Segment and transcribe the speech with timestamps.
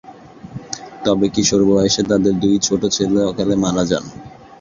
[1.05, 4.05] তবে কিশোর বয়সে তাদের দুই ছোট ছেলে অকালে মারা যান।